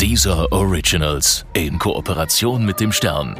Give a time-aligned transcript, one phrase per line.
[0.00, 3.38] Dieser Originals in Kooperation mit dem Stern.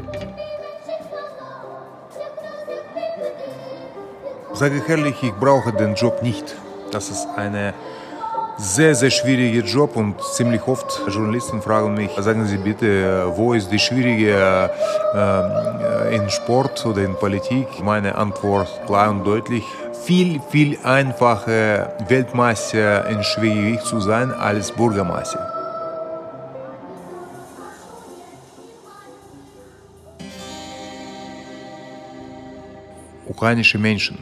[4.52, 6.54] Sage ich ehrlich, ich brauche den Job nicht.
[6.92, 7.74] Das ist eine
[8.56, 13.70] sehr, sehr schwieriger Job und ziemlich oft Journalisten fragen mich, sagen Sie bitte, wo ist
[13.72, 14.70] die schwierige
[15.12, 17.66] äh, in Sport oder in Politik?
[17.82, 19.64] Meine Antwort klar und deutlich,
[20.04, 25.53] viel, viel einfacher Weltmeister in Schwergewicht zu sein als Bürgermeister.
[33.26, 34.18] Ukrainische Menschen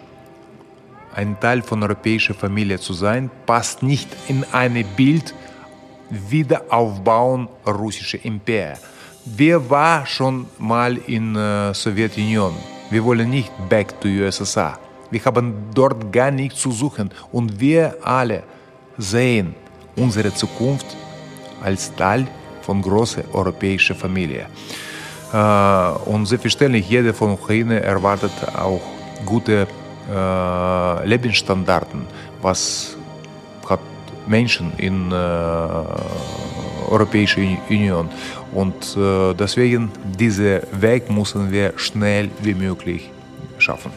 [1.14, 5.34] ein Teil von europäischer Familie zu sein, passt nicht in ein Bild
[6.10, 8.76] Wiederaufbauen russischer Imperie.
[9.24, 12.54] Wir waren schon mal in äh, Sowjetunion.
[12.90, 14.78] Wir wollen nicht back to USSR.
[15.10, 18.42] Wir haben dort gar nichts zu suchen und wir alle
[18.98, 19.54] sehen
[19.96, 20.86] unsere Zukunft
[21.62, 22.26] als Teil
[22.62, 24.46] von großer europäischer Familie.
[25.32, 28.82] Äh, und selbstverständlich, jeder von Ukraine erwartet auch
[29.24, 29.66] gute
[30.10, 31.94] äh, Lebensstandards,
[32.40, 32.96] was
[33.68, 33.80] hat
[34.26, 35.14] Menschen in äh,
[36.90, 38.10] Europäischer Union.
[38.52, 43.10] Und äh, deswegen diesen Weg müssen wir schnell wie möglich
[43.58, 43.92] schaffen.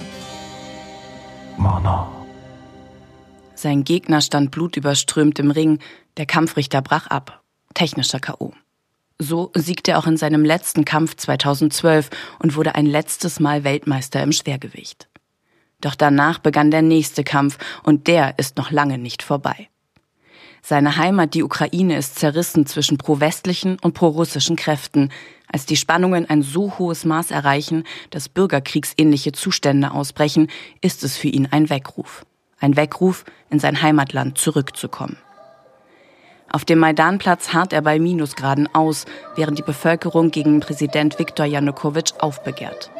[1.57, 2.07] Mana.
[3.55, 5.79] Sein Gegner stand blutüberströmt im Ring,
[6.17, 7.41] der Kampfrichter brach ab.
[7.73, 8.53] Technischer K.O.
[9.17, 14.21] So siegte er auch in seinem letzten Kampf 2012 und wurde ein letztes Mal Weltmeister
[14.21, 15.07] im Schwergewicht.
[15.79, 19.69] Doch danach begann der nächste Kampf und der ist noch lange nicht vorbei.
[20.61, 25.11] Seine Heimat, die Ukraine, ist zerrissen zwischen pro-westlichen und pro-russischen Kräften.
[25.47, 30.49] Als die Spannungen ein so hohes Maß erreichen, dass bürgerkriegsähnliche Zustände ausbrechen,
[30.81, 32.25] ist es für ihn ein Weckruf.
[32.59, 35.17] Ein Weckruf, in sein Heimatland zurückzukommen.
[36.55, 39.03] Auf dem Maidanplatz harrt er bei Minusgraden aus,
[39.35, 42.91] während die Bevölkerung gegen Präsident Viktor Janukowitsch aufbegehrt.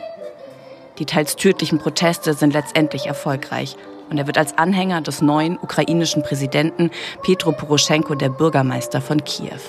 [1.00, 3.78] Die teils tödlichen Proteste sind letztendlich erfolgreich
[4.10, 6.92] und er wird als Anhänger des neuen ukrainischen Präsidenten
[7.24, 9.62] Petro Poroschenko der Bürgermeister von Kiew.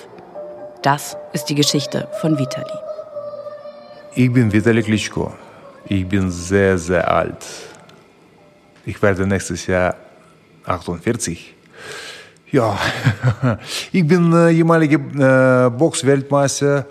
[0.81, 2.77] Das ist die Geschichte von Vitali.
[4.15, 5.33] Ich bin Vitali Klitschko.
[5.85, 7.45] Ich bin sehr, sehr alt.
[8.85, 9.95] Ich werde nächstes Jahr
[10.65, 11.56] 48.
[12.49, 12.79] Ja,
[13.91, 16.85] ich bin äh, ehemaliger äh, Boxweltmeister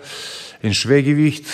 [0.61, 1.45] in Schwergewicht.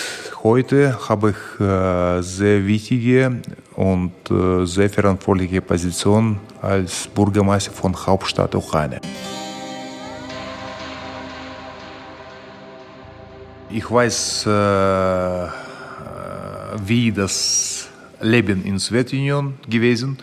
[0.42, 3.40] Heute habe ich äh, sehr wichtige
[3.76, 9.00] und äh, sehr verantwortliche Position als Bürgermeister von Hauptstadt Ukraine.
[13.70, 15.48] Ich weiß, äh,
[16.86, 17.88] wie das
[18.20, 20.18] Leben in Sowjetunion gewesen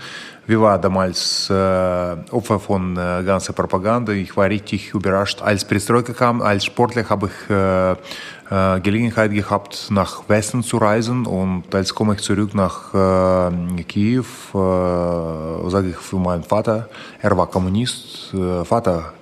[0.52, 4.12] wir waren damals äh, Opfer von äh, ganzer Propaganda.
[4.12, 5.42] Ich war richtig überrascht.
[5.42, 11.26] Als Perestroika kam, als Sportler habe ich äh, äh, Gelegenheit gehabt, nach Westen zu reisen.
[11.26, 16.90] Und als komme ich zurück nach äh, Kiew, äh, sage ich für meinen Vater,
[17.22, 19.14] er war Kommunist, äh, Vater,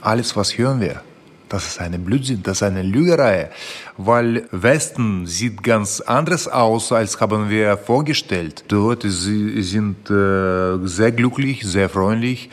[0.00, 1.02] alles was hören wir?
[1.48, 3.50] Das ist eine Blödsinn, das ist eine Lügerei,
[3.96, 8.64] weil Westen sieht ganz anders aus, als haben wir vorgestellt.
[8.70, 12.48] Leute sind äh, sehr glücklich, sehr freundlich.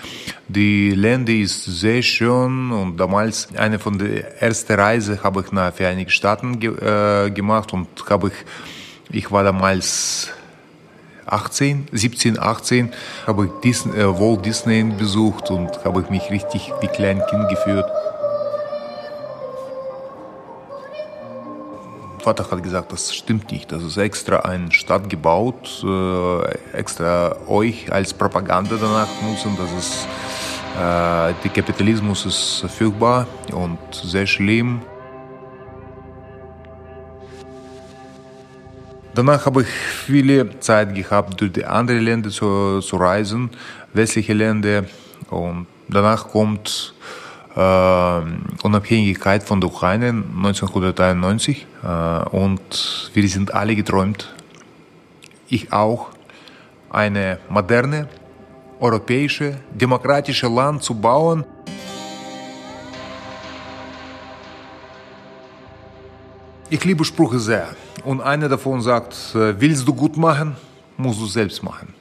[0.48, 5.74] Die Länder ist sehr schön und damals eine von der ersten Reise habe ich nach
[5.74, 10.30] Vereinigten Staaten ge äh, gemacht und habe ich, ich war damals
[11.30, 12.92] 18, 17, 18,
[13.28, 17.86] habe ich Disney, äh, Walt Disney besucht und habe ich mich richtig wie Kleinkind gefühlt.
[22.30, 23.72] Vater hat gesagt, das stimmt nicht.
[23.72, 29.58] Das ist extra eine Stadt gebaut, äh, extra euch als Propaganda danach nutzen.
[29.58, 30.06] Das ist,
[30.76, 34.84] äh, der Kapitalismus ist furchtbar und sehr schlimm.
[39.16, 43.50] Danach habe ich viele Zeit gehabt, durch die anderen Länder zu, zu reisen,
[43.92, 44.84] westliche Länder.
[45.32, 46.94] Und danach kommt
[47.56, 48.22] äh,
[48.64, 51.88] Unabhängigkeit von der Ukraine 1991 äh,
[52.30, 54.34] und wir sind alle geträumt,
[55.48, 56.10] ich auch,
[56.90, 58.08] eine moderne,
[58.80, 61.44] europäische, demokratische Land zu bauen.
[66.70, 67.70] Ich liebe Sprüche sehr
[68.04, 70.56] und einer davon sagt, äh, willst du gut machen,
[70.98, 71.94] musst du selbst machen.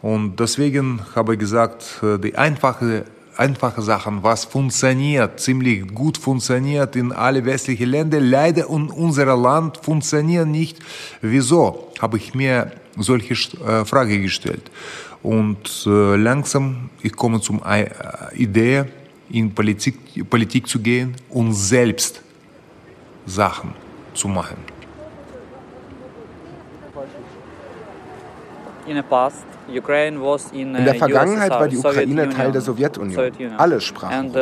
[0.00, 3.04] Und deswegen habe ich gesagt, äh, die einfache
[3.36, 8.20] einfache Sachen, was funktioniert, ziemlich gut funktioniert in alle westlichen Länder.
[8.20, 10.78] Leider in unserem Land funktioniert nicht.
[11.20, 11.92] Wieso?
[12.00, 14.70] Habe ich mir solche äh, Frage gestellt.
[15.22, 17.88] Und äh, langsam, ich komme zum äh,
[18.34, 18.84] Idee,
[19.30, 22.22] in Politik, Politik zu gehen und selbst
[23.26, 23.72] Sachen
[24.12, 24.58] zu machen.
[28.86, 28.96] In
[30.84, 33.32] der Vergangenheit war die Ukraine Teil der Sowjetunion.
[33.56, 34.34] Alle sprachen and,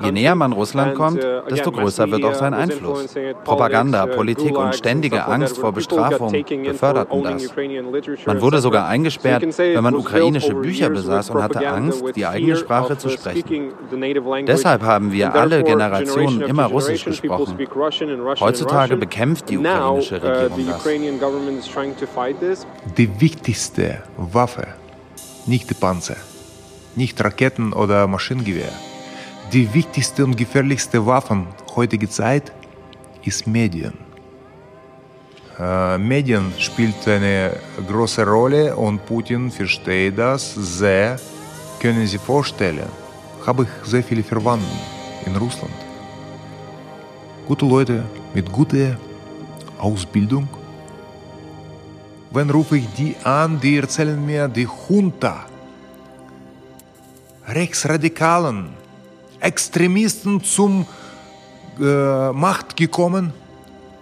[0.00, 3.14] Je näher man Russland kommt, uh, desto größer wird auch sein Einfluss.
[3.44, 8.26] Propaganda, uh, Politik und ständige Angst vor Bestrafung beförderten das.
[8.26, 12.96] Man wurde sogar eingesperrt, wenn man ukrainische Bücher besaß und hatte Angst, die eigene Sprache
[12.96, 13.72] zu uh, sprechen.
[14.46, 17.58] Deshalb haben wir alle Generationen immer Russisch gesprochen.
[18.40, 20.72] Heutzutage bekämpft die ukrainische Regierung
[22.40, 22.66] das.
[22.96, 24.66] Die wichtigste Waffe,
[25.46, 26.16] nicht die Panzer
[26.96, 28.72] nicht Raketen oder Maschinengewehr.
[29.52, 31.46] Die wichtigste und gefährlichste Waffe
[31.76, 32.52] heutiger Zeit
[33.22, 33.94] ist Medien.
[35.58, 37.56] Äh, Medien spielt eine
[37.86, 41.18] große Rolle und Putin versteht das sehr.
[41.80, 42.88] Können Sie vorstellen,
[43.46, 44.78] habe ich sehr viele Verwandten
[45.26, 45.74] in Russland.
[47.46, 48.04] Gute Leute
[48.34, 48.96] mit guter
[49.78, 50.48] Ausbildung.
[52.30, 55.44] Wenn rufe ich die an, die erzählen mir, die Junta
[57.46, 58.70] Rechtsradikalen,
[59.40, 60.86] Extremisten zum
[61.80, 63.32] äh, Macht gekommen,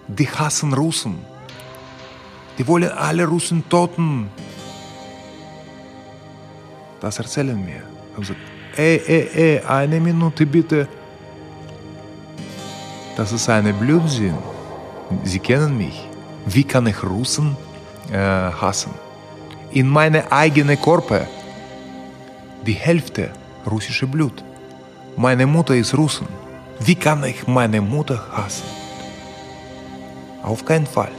[0.07, 1.19] die hassen Russen.
[2.59, 4.29] Die wollen alle Russen toten.
[7.01, 7.83] Das erzählen mir.
[7.83, 8.41] Ich habe gesagt,
[8.77, 10.87] ey, ey, ey, eine Minute bitte.
[13.17, 14.37] Das ist eine Blödsinn.
[15.25, 16.07] Sie kennen mich.
[16.47, 17.57] Wie kann ich Russen
[18.13, 18.93] äh, hassen?
[19.71, 21.27] In meine eigene Körper
[22.67, 23.31] die Hälfte
[23.71, 24.45] russische Blut.
[25.17, 26.29] Meine Mutter ist Russin.
[26.81, 28.65] Wie kann ich meine Mutter hassen?
[30.43, 31.13] Auf keinen Fall.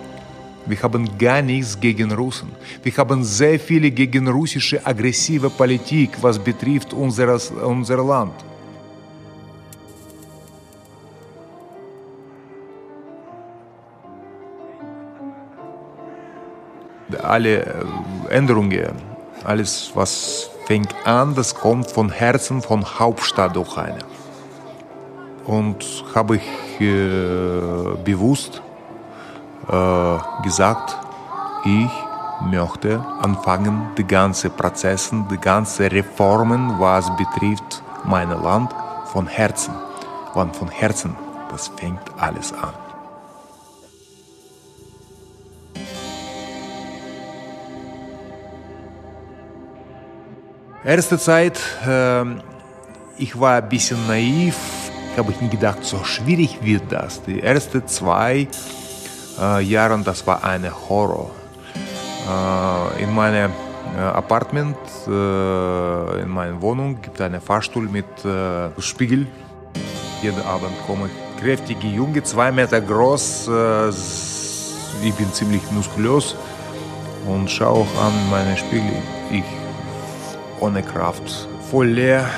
[0.66, 2.52] Wir haben gar nichts gegen Russen.
[2.84, 8.34] Wir haben sehr viele gegen russische aggressive Politik, was betrifft unseres, unser Land.
[17.24, 17.86] Alle äh,
[18.30, 18.94] Änderungen,
[19.44, 24.00] alles, was fängt an, das kommt von Herzen von Hauptstadt Ukraine.
[25.46, 28.62] Und habe ich äh, bewusst
[29.68, 30.98] äh, gesagt,
[31.66, 31.90] ich
[32.50, 38.74] möchte anfangen, die ganzen Prozesse, die ganzen Reformen, was betrifft mein Land,
[39.06, 39.74] von Herzen.
[40.34, 41.16] Und von Herzen,
[41.50, 42.91] das fängt alles an.
[50.84, 52.24] Erste Zeit, äh,
[53.16, 54.58] ich war ein bisschen naiv,
[55.16, 57.22] habe ich nie gedacht, so schwierig wird das.
[57.22, 58.48] Die ersten zwei
[59.40, 61.30] äh, Jahre, das war eine Horror.
[62.98, 63.52] Äh, in meinem
[63.96, 64.76] äh, Apartment,
[65.08, 69.28] äh, in meiner Wohnung gibt es einen Fahrstuhl mit äh, Spiegel.
[70.24, 73.50] Jeden Abend komme ich kräftige Junge, zwei Meter groß.
[75.04, 76.36] Ich bin ziemlich muskulös
[77.28, 78.94] und schaue auch an meinen Spiegel.
[79.32, 79.61] Ich
[80.62, 82.30] ohne Kraft, voll leer.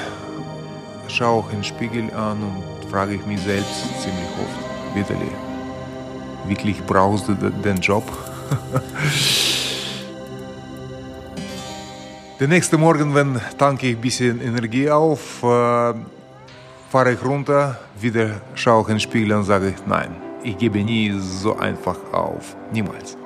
[1.07, 5.31] Schaue in den Spiegel an und frage ich mich selbst ziemlich oft, Vitali,
[6.47, 8.03] wirklich brauchst du den Job?
[12.39, 15.93] Den nächsten Morgen, wenn tanke ich ein bisschen Energie auf, äh,
[16.89, 21.13] fahre ich runter, wieder schaue ich in den Spiegel und sage, nein, ich gebe nie
[21.19, 23.22] so einfach auf, niemals.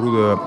[0.00, 0.40] Bruder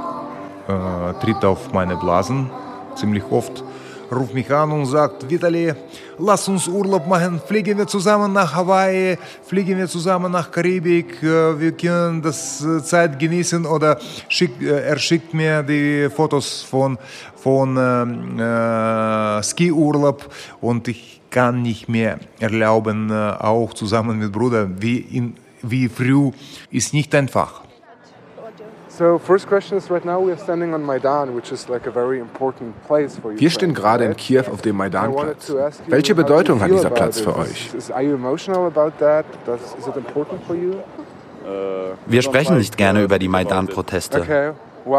[0.68, 2.50] äh, tritt auf meine Blasen
[2.96, 3.64] ziemlich oft,
[4.12, 5.74] ruft mich an und sagt, Vitali,
[6.18, 11.60] lass uns Urlaub machen, fliegen wir zusammen nach Hawaii, fliegen wir zusammen nach Karibik, äh,
[11.60, 13.66] wir können das äh, Zeit genießen.
[13.68, 16.98] Oder schick, äh, er schickt mir die Fotos von,
[17.36, 20.34] von ähm, äh, Skiurlaub.
[20.62, 26.32] Und ich kann nicht mehr erlauben, auch zusammen mit Bruder, wie, in, wie früh,
[26.70, 27.63] ist nicht einfach.
[33.36, 35.52] Wir stehen gerade in Kiew auf dem Maidanplatz.
[35.88, 37.72] Welche Bedeutung hat dieser Platz für euch?
[42.06, 44.54] Wir sprechen nicht gerne über die Maidan-Proteste.
[44.86, 44.94] Uh,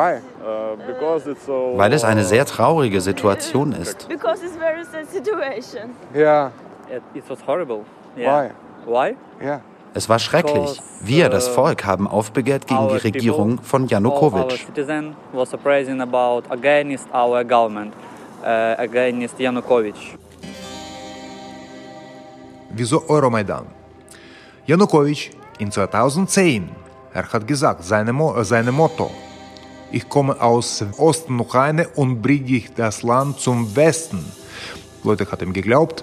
[1.76, 4.08] Weil es eine sehr traurige Situation ist.
[6.14, 6.50] Yeah.
[7.14, 7.80] It was horrible.
[8.16, 8.50] Yeah.
[8.50, 8.50] Why?
[8.86, 9.16] Why?
[9.40, 9.60] Yeah.
[9.96, 10.82] Es war schrecklich.
[11.02, 14.66] Wir, das Volk, haben aufbegehrt gegen die Regierung von Janukowitsch.
[22.70, 23.66] Wieso Euromaidan?
[24.66, 26.68] Janukowitsch in 2010,
[27.12, 29.12] er hat gesagt, seine, Mo seine Motto,
[29.92, 34.24] ich komme aus Osten Ukraine und bringe das Land zum Westen.
[35.04, 36.02] Leute haben ihm geglaubt,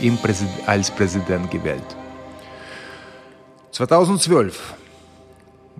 [0.00, 0.18] ihn
[0.66, 1.97] als Präsident gewählt.
[3.70, 4.74] 2012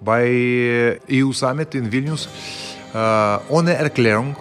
[0.05, 2.29] bei EU-Summit in Vilnius
[2.95, 4.37] äh, ohne Erklärung.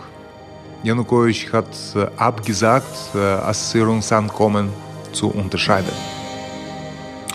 [0.84, 4.70] Janukowitsch hat äh, abgesagt, äh, Assoziierungsankommen
[5.12, 5.92] zu unterscheiden.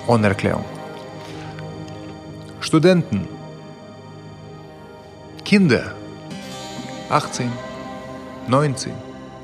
[0.07, 0.65] Ohne Erklärung.
[2.61, 3.27] Studenten,
[5.45, 5.95] Kinder,
[7.11, 7.51] 18,
[8.49, 8.93] 19,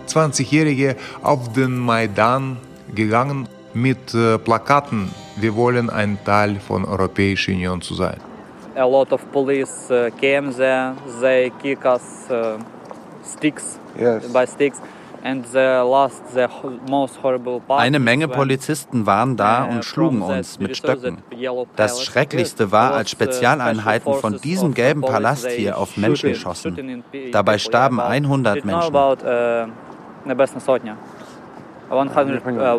[0.06, 2.56] 20-Jährige auf den Maidan
[2.94, 4.12] gegangen mit
[4.44, 8.18] Plakaten, wir wollen ein Teil von Europäischer Union zu sein.
[8.76, 12.58] A lot of police uh, came there, they kick us uh,
[13.24, 14.32] sticks yes.
[14.32, 14.80] by sticks.
[17.68, 21.18] Eine Menge Polizisten waren da und schlugen uns mit Stöcken.
[21.76, 27.02] Das Schrecklichste war, als Spezialeinheiten von diesem gelben Palast hier auf Menschen schossen.
[27.32, 28.94] Dabei starben 100 Menschen.
[31.90, 32.76] 100, uh,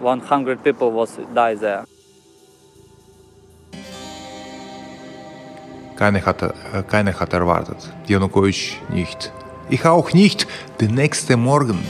[0.00, 1.84] 100 people was die there.
[5.96, 7.92] Keiner hat, äh, keiner hat erwartet.
[8.06, 9.32] Janukowitsch nicht.
[9.68, 10.46] Ich auch nicht.
[10.80, 11.80] Der nächste Morgen.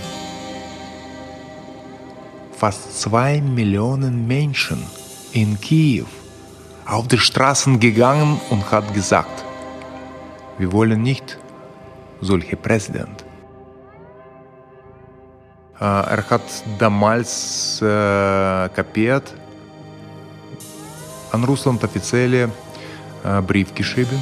[2.53, 4.83] Fast zwei Millionen Menschen
[5.33, 6.07] in Kiew
[6.87, 9.45] auf die Straßen gegangen und hat gesagt,
[10.57, 11.39] wir wollen nicht
[12.23, 13.28] solche Präsident.
[15.81, 16.43] Er hat
[16.79, 19.33] damals kapiert,
[21.31, 22.51] an Russland offizielle
[23.47, 24.21] Brief geschrieben,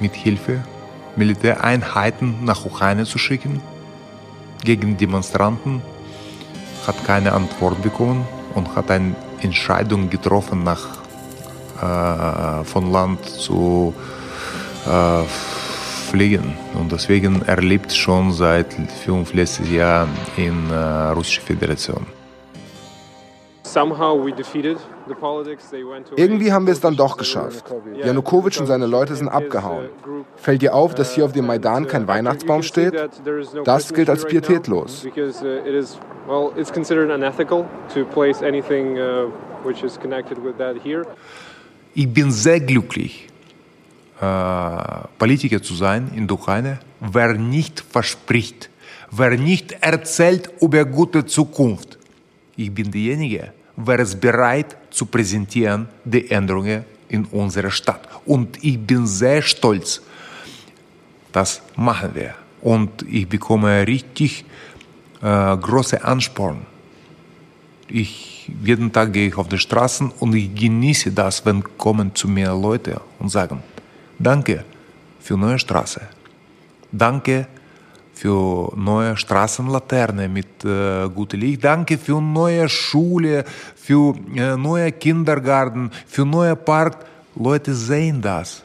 [0.00, 0.60] mit Hilfe
[1.16, 3.60] Militäreinheiten nach Ukraine zu schicken,
[4.64, 5.82] gegen Demonstranten,
[6.86, 10.86] hat keine Antwort bekommen und hat eine Entscheidung getroffen, nach,
[11.80, 13.94] äh, von Land zu
[14.86, 15.22] äh,
[16.10, 16.52] fliegen.
[16.74, 18.74] Und deswegen er lebt schon seit
[19.04, 22.04] fünf letzten Jahren in der äh, Russischen Föderation.
[26.16, 27.64] Irgendwie haben wir es dann doch geschafft.
[27.94, 29.88] Janukowitsch und seine Leute sind abgehauen.
[30.36, 32.94] Fällt dir auf, dass hier auf dem Maidan kein Weihnachtsbaum steht?
[33.64, 35.06] Das gilt als pietätlos.
[36.28, 36.50] Uh,
[41.94, 43.29] ich bin sehr glücklich,
[44.20, 48.68] Politiker zu sein in der Ukraine, wer nicht verspricht,
[49.10, 51.98] wer nicht erzählt über gute Zukunft.
[52.56, 58.06] Ich bin derjenige, wer ist bereit zu präsentieren die Änderungen in unserer Stadt.
[58.26, 60.02] Und ich bin sehr stolz,
[61.32, 62.34] das machen wir.
[62.60, 64.44] Und ich bekomme richtig
[65.22, 66.66] äh, große Ansporn.
[67.88, 72.28] Ich, jeden Tag gehe ich auf die Straßen und ich genieße das, wenn kommen zu
[72.28, 73.62] mir Leute und sagen,
[74.22, 74.64] Danke
[75.18, 76.02] für neue Straße.
[76.92, 77.46] Danke
[78.12, 81.64] für neue Straßenlaterne mit äh, gutem Licht.
[81.64, 87.06] Danke für neue Schule, für äh, neue Kindergarten, für neue Park.
[87.34, 88.62] Leute sehen das,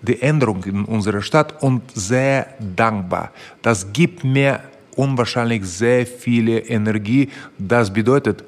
[0.00, 3.30] die Änderung in unserer Stadt und sehr dankbar.
[3.60, 4.60] Das gibt mir
[4.96, 7.28] unwahrscheinlich sehr viel Energie.
[7.58, 8.42] Das bedeutet,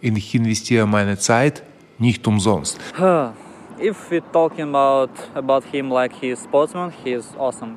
[0.00, 1.62] ich investiere meine Zeit
[1.98, 2.78] nicht umsonst.
[2.98, 3.32] Huh.
[3.80, 7.76] If we're talking about, about him like he's sportsman, he's awesome.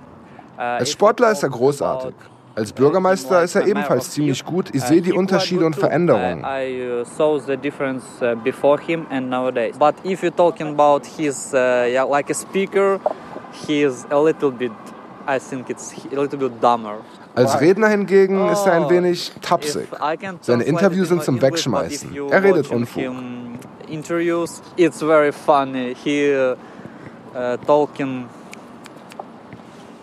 [0.58, 2.16] Uh, Als Sportler ist er großartig.
[2.56, 4.70] Als Bürgermeister ist er ebenfalls ziemlich gut.
[4.74, 6.44] Ich uh, sehe die Unterschiede und Veränderungen.
[6.44, 8.04] I saw the difference
[8.44, 9.78] before him and nowadays.
[9.78, 13.00] But if you're talking about his, yeah, like a speaker,
[13.68, 14.72] he is a little bit,
[15.28, 16.98] I think it's a little bit dumber.
[17.36, 19.88] Als Redner hingegen ist er ein oh, wenig tapsig.
[20.42, 22.14] Seine Interviews sind zum Wegschmeißen.
[22.30, 23.04] Er redet Unfug
[23.91, 24.63] interviews.
[24.77, 25.95] It's very funny.
[25.95, 28.29] He uh, talking.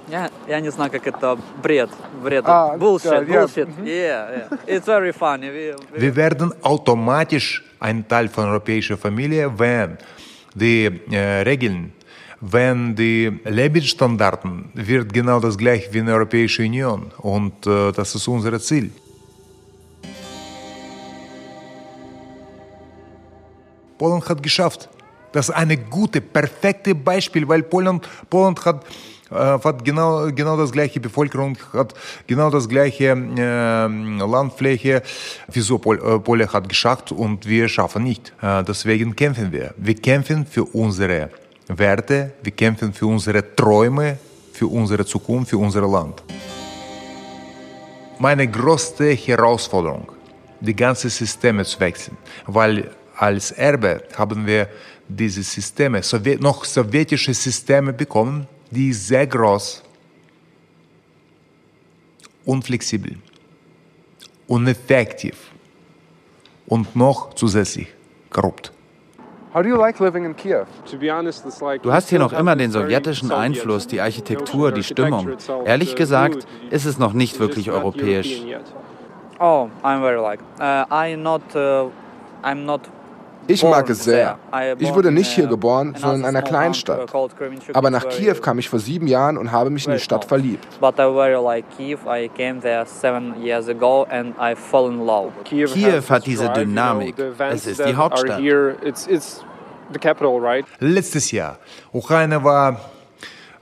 [0.10, 1.90] Я, я не знаю, как это бред,
[2.22, 3.68] бред, ah, bullshit, yeah, bullshit.
[3.80, 3.86] Yeah.
[3.86, 4.58] yeah, yeah.
[4.68, 5.50] It's very funny.
[5.50, 9.98] Wir, wir, wir werden automatisch ein Teil von europäischer Familie, wenn
[10.54, 11.94] die äh, Regeln,
[12.42, 18.14] wenn die Lebensstandarten wird genau das gleiche wie in der Europäischen Union und äh, das
[18.16, 18.92] ist unser Ziel.
[23.99, 24.89] Polen hat geschafft.
[25.33, 28.01] Das ist ein gutes, perfektes Beispiel, weil Polen,
[28.31, 28.85] Polen hat
[29.31, 31.95] äh, hat genau, genau das gleiche Bevölkerung, hat
[32.27, 35.03] genau das gleiche äh, Landfläche.
[35.49, 38.33] Wieso Pol, äh, Pole hat geschafft und wir schaffen nicht.
[38.41, 39.75] Äh, deswegen kämpfen wir.
[39.77, 41.31] Wir kämpfen für unsere
[41.69, 44.19] Werte, wir kämpfen für unsere Träume,
[44.53, 46.23] für unsere Zukunft, für unser Land.
[48.19, 50.11] Meine größte Herausforderung,
[50.61, 54.69] die ganze Systeme zu wechseln, weil als Erbe haben wir
[55.09, 59.83] diese Systeme, Sowjet, noch sowjetische Systeme bekommen, die sehr groß,
[62.45, 63.17] unflexibel,
[64.47, 65.51] uneffektiv
[66.67, 67.89] und noch zusätzlich
[68.31, 68.73] korrupt.
[71.83, 75.31] Du hast hier noch immer den sowjetischen Einfluss, die Architektur, die Stimmung.
[75.65, 78.45] Ehrlich gesagt ist es noch nicht wirklich europäisch.
[79.41, 80.41] Oh, I'm very like.
[80.61, 81.91] Uh, I not, uh,
[82.43, 82.83] I'm not
[83.49, 84.39] ich mag es sehr.
[84.79, 87.13] Ich wurde nicht hier geboren, sondern in einer Kleinstadt.
[87.73, 90.67] Aber nach Kiew kam ich vor sieben Jahren und habe mich in die Stadt verliebt.
[95.45, 97.19] Kiew hat diese Dynamik.
[97.51, 98.41] Es ist die Hauptstadt.
[100.81, 101.59] Letztes Jahr,
[101.93, 102.79] Ukraine war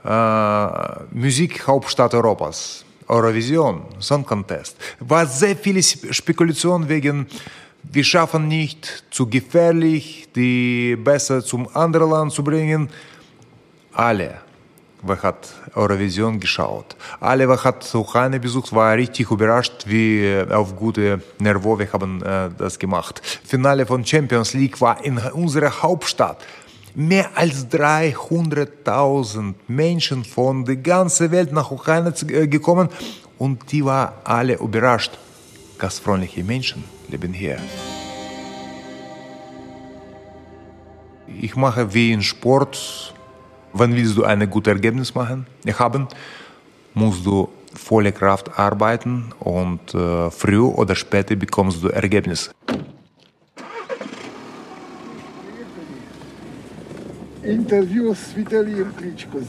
[0.03, 2.83] äh, Musikhauptstadt Europas.
[3.09, 4.75] Eurovision, Song Contest.
[4.99, 7.27] War sehr viele Spekulation wegen
[7.91, 12.89] wir schaffen nicht, zu gefährlich, die besser zum anderen Land zu bringen.
[13.93, 14.35] Alle,
[15.01, 21.21] wer hat Eurovision geschaut, alle, wer hat Ukraine besucht, war richtig überrascht, wie auf gute
[21.39, 23.21] Nervo wir haben äh, das gemacht.
[23.43, 26.43] Finale von Champions League war in unserer Hauptstadt.
[26.93, 32.89] Mehr als 300.000 Menschen von der ganzen Welt nach Ukraine äh, gekommen
[33.37, 35.11] und die waren alle überrascht.
[35.77, 37.57] Gastfreundliche Menschen leben hier.
[41.39, 43.13] Ich mache wie in Sport.
[43.73, 45.45] Wann willst du ein gutes Ergebnis machen,
[45.77, 46.07] haben,
[46.93, 52.49] musst du volle Kraft arbeiten und äh, früher oder später bekommst du Ergebnis.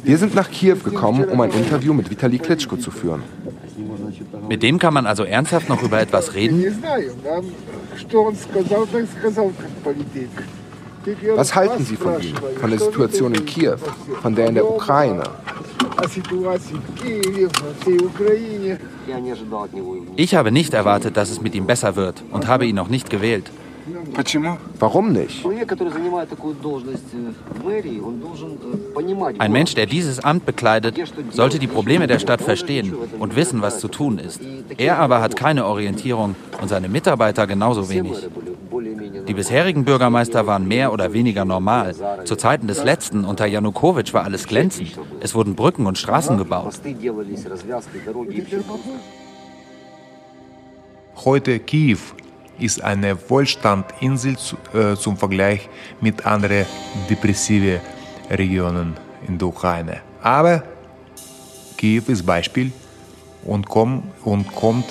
[0.04, 3.22] Wir sind nach Kiew gekommen, um ein Interview mit Vitali Klitschko zu führen.
[4.48, 6.64] Mit dem kann man also ernsthaft noch über etwas reden?
[11.34, 13.76] Was halten Sie von ihm, von der Situation in Kiew,
[14.22, 15.22] von der in der Ukraine?
[20.16, 23.10] Ich habe nicht erwartet, dass es mit ihm besser wird und habe ihn noch nicht
[23.10, 23.50] gewählt.
[24.78, 25.44] Warum nicht?
[29.38, 30.98] Ein Mensch, der dieses Amt bekleidet,
[31.30, 34.40] sollte die Probleme der Stadt verstehen und wissen, was zu tun ist.
[34.76, 38.28] Er aber hat keine Orientierung und seine Mitarbeiter genauso wenig.
[39.26, 41.94] Die bisherigen Bürgermeister waren mehr oder weniger normal.
[42.24, 44.98] Zu Zeiten des letzten, unter Janukowitsch, war alles glänzend.
[45.20, 46.80] Es wurden Brücken und Straßen gebaut.
[51.24, 51.98] Heute Kiew
[52.58, 55.68] ist eine Wohlstandinsel zu, äh, zum Vergleich
[56.00, 56.66] mit anderen
[57.08, 57.80] depressiven
[58.30, 60.00] Regionen in der Ukraine.
[60.22, 60.62] Aber
[61.76, 62.72] Kiew ist Beispiel
[63.44, 64.86] und, komm, und kommt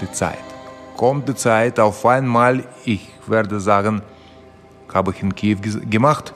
[0.00, 0.44] die Zeit.
[0.96, 4.02] Kommt die Zeit auf einmal, ich werde sagen,
[4.92, 5.58] habe ich in Kiew
[5.88, 6.34] gemacht.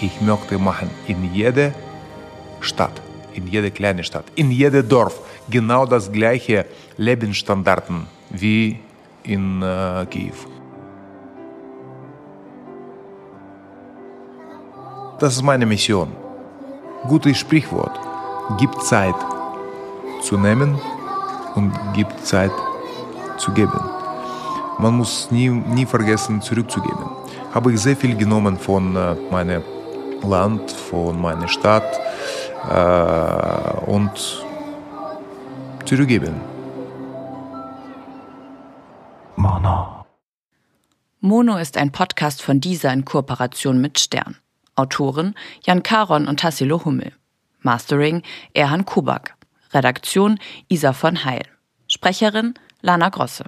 [0.00, 1.72] Ich möchte machen in jeder
[2.60, 3.00] Stadt,
[3.34, 6.64] in jeder kleinen Stadt, in jedem Dorf genau das gleiche
[6.96, 8.78] Lebensstandarden wie
[9.24, 10.34] in äh, Kiew.
[15.18, 16.08] Das ist meine Mission.
[17.08, 17.98] Gutes Sprichwort.
[18.58, 19.14] Gibt Zeit
[20.20, 20.78] zu nehmen
[21.54, 22.50] und gibt Zeit
[23.38, 23.80] zu geben.
[24.78, 27.04] Man muss nie, nie vergessen, zurückzugeben.
[27.54, 29.62] Habe ich sehr viel genommen von äh, meinem
[30.22, 32.00] Land, von meiner Stadt
[32.68, 34.44] äh, und
[35.84, 36.51] zurückgeben.
[41.32, 44.36] Mono ist ein Podcast von dieser in Kooperation mit Stern.
[44.74, 47.10] Autoren Jan Karon und Tassilo Hummel.
[47.60, 49.34] Mastering Erhan Kubak.
[49.72, 51.46] Redaktion Isa von Heil.
[51.88, 53.44] Sprecherin Lana Grosse.